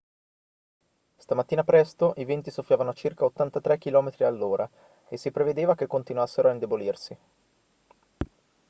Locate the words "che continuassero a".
5.75-6.53